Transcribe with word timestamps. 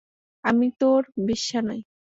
আমি 0.43 0.67
তোর 0.79 1.01
বেশ্যা 1.27 1.59
নই। 1.61 1.81